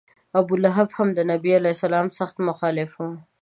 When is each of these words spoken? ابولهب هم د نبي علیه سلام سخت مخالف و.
ابولهب 0.39 0.89
هم 0.97 1.07
د 1.17 1.19
نبي 1.31 1.51
علیه 1.59 1.75
سلام 1.83 2.07
سخت 2.19 2.35
مخالف 2.49 2.91
و. 2.99 3.03